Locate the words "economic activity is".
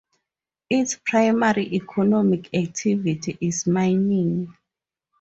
1.75-3.67